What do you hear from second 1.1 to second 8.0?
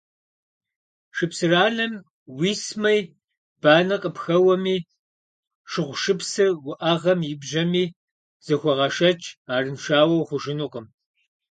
-Шыпсыранэм уисми, банэ къыпхэуэми, шыгъушыпсыр уӏэгъэм ибжьэми,